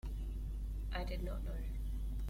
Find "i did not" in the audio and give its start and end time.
0.95-1.43